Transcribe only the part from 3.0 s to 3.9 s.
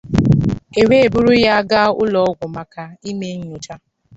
ime nnyocha.